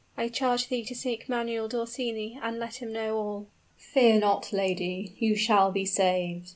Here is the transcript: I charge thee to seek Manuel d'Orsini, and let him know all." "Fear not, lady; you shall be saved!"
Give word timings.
I 0.17 0.29
charge 0.29 0.69
thee 0.69 0.83
to 0.85 0.95
seek 0.95 1.29
Manuel 1.29 1.67
d'Orsini, 1.67 2.39
and 2.41 2.57
let 2.57 2.77
him 2.77 2.91
know 2.91 3.17
all." 3.17 3.47
"Fear 3.77 4.21
not, 4.21 4.51
lady; 4.51 5.13
you 5.19 5.35
shall 5.35 5.71
be 5.71 5.85
saved!" 5.85 6.49